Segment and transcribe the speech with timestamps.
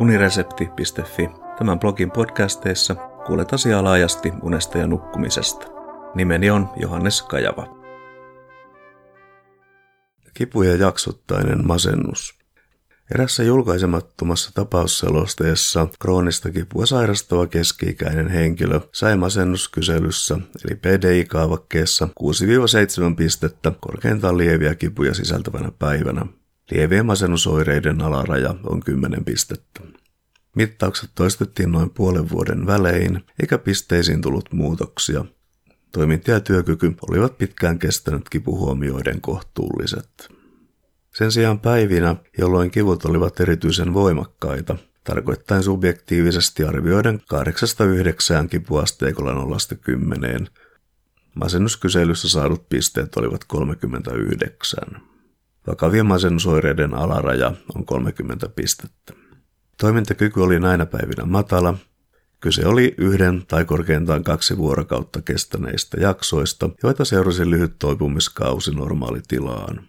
[0.00, 1.30] uniresepti.fi.
[1.58, 2.94] Tämän blogin podcasteissa
[3.26, 5.66] kuulet asiaa laajasti unesta ja nukkumisesta.
[6.14, 7.78] Nimeni on Johannes Kajava.
[10.34, 12.38] Kipu ja jaksottainen masennus.
[13.14, 24.38] Erässä julkaisemattomassa tapausselosteessa kroonista kipua sairastava keski-ikäinen henkilö sai masennuskyselyssä eli PDI-kaavakkeessa 6-7 pistettä korkeintaan
[24.38, 26.26] lieviä kipuja sisältävänä päivänä.
[26.70, 29.80] Lievien masennusoireiden alaraja on 10 pistettä.
[30.56, 35.24] Mittaukset toistettiin noin puolen vuoden välein, eikä pisteisiin tullut muutoksia.
[35.92, 40.28] Toiminta ja työkyky olivat pitkään kestänyt kipuhuomioiden kohtuulliset.
[41.14, 47.20] Sen sijaan päivinä, jolloin kivut olivat erityisen voimakkaita, tarkoittain subjektiivisesti arvioiden
[48.44, 49.32] 8-9 kipuasteikolla
[50.44, 50.46] 0-10.
[51.34, 54.78] Masennuskyselyssä saadut pisteet olivat 39.
[55.66, 59.12] Vakavien masennusoireiden alaraja on 30 pistettä.
[59.80, 61.74] Toimintakyky oli näinä päivinä matala.
[62.40, 69.80] Kyse oli yhden tai korkeintaan kaksi vuorokautta kestäneistä jaksoista, joita seurasi lyhyt toipumiskausi normaalitilaan.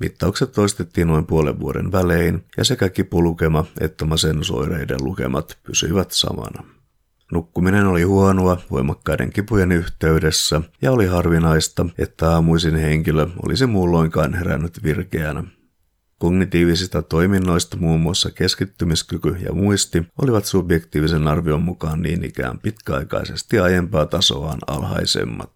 [0.00, 6.64] Mittaukset toistettiin noin puolen vuoden välein ja sekä kipulukema että masennusoireiden lukemat pysyivät samana.
[7.32, 14.82] Nukkuminen oli huonoa voimakkaiden kipujen yhteydessä ja oli harvinaista, että aamuisin henkilö olisi muulloinkaan herännyt
[14.82, 15.44] virkeänä.
[16.18, 24.06] Kognitiivisista toiminnoista muun muassa keskittymiskyky ja muisti olivat subjektiivisen arvion mukaan niin ikään pitkäaikaisesti aiempaa
[24.06, 25.52] tasoaan alhaisemmat.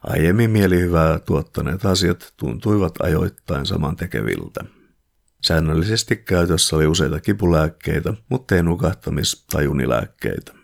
[0.00, 4.64] Aiemmin mielihyvää tuottaneet asiat tuntuivat ajoittain saman tekeviltä.
[5.46, 10.59] Säännöllisesti käytössä oli useita kipulääkkeitä, mutta ei nukahtamis- tai unilääkkeitä.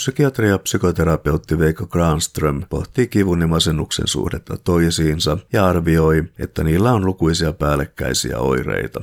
[0.00, 6.92] Psykiatri ja psykoterapeutti Veikko Granström pohtii kivun ja masennuksen suhdetta toisiinsa ja arvioi, että niillä
[6.92, 9.00] on lukuisia päällekkäisiä oireita.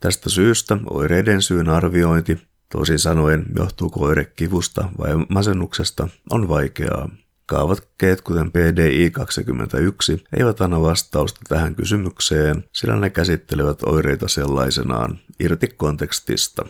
[0.00, 2.38] Tästä syystä oireiden syyn arviointi,
[2.72, 7.08] toisin sanoen johtuuko oire kivusta vai masennuksesta, on vaikeaa.
[7.46, 16.64] Kaavakkeet, kuten PDI-21, eivät anna vastausta tähän kysymykseen, sillä ne käsittelevät oireita sellaisenaan irti kontekstista.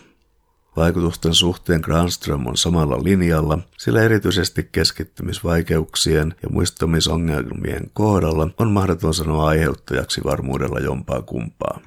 [0.76, 9.48] Vaikutusten suhteen Granström on samalla linjalla, sillä erityisesti keskittymisvaikeuksien ja muistamisongelmien kohdalla on mahdoton sanoa
[9.48, 11.80] aiheuttajaksi varmuudella jompaa kumpaa.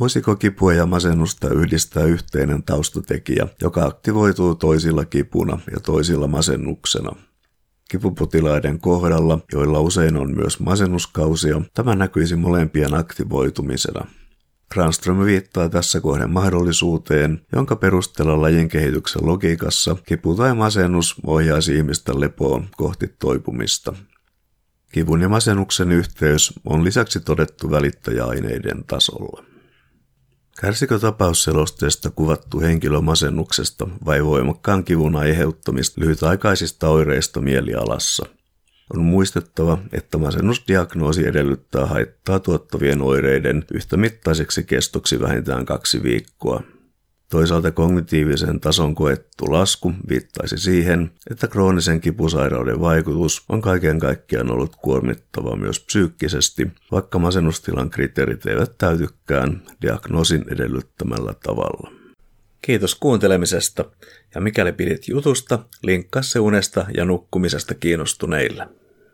[0.00, 7.12] Voisiko kipua ja masennusta yhdistää yhteinen taustatekijä, joka aktivoituu toisilla kipuna ja toisilla masennuksena?
[7.90, 14.06] Kipupotilaiden kohdalla, joilla usein on myös masennuskausia, tämä näkyisi molempien aktivoitumisena.
[14.70, 22.20] Granström viittaa tässä kohden mahdollisuuteen, jonka perusteella lajin kehityksen logiikassa kipu tai masennus ohjaisi ihmistä
[22.20, 23.94] lepoon kohti toipumista.
[24.92, 29.44] Kivun ja masennuksen yhteys on lisäksi todettu välittäjäaineiden tasolla.
[30.60, 38.26] Kärsikö tapausselosteesta kuvattu henkilö masennuksesta vai voimakkaan kivun aiheuttamista lyhytaikaisista oireista mielialassa?
[38.94, 46.62] On muistettava, että masennusdiagnoosi edellyttää haittaa tuottavien oireiden yhtämittaiseksi kestoksi vähintään kaksi viikkoa.
[47.30, 54.76] Toisaalta kognitiivisen tason koettu lasku viittaisi siihen, että kroonisen kipusairauden vaikutus on kaiken kaikkiaan ollut
[54.76, 61.90] kuormittava myös psyykkisesti, vaikka masennustilan kriteerit eivät täytykään diagnoosin edellyttämällä tavalla.
[62.62, 63.84] Kiitos kuuntelemisesta,
[64.34, 68.68] ja mikäli pidit jutusta, linkkaa se unesta ja nukkumisesta kiinnostuneille.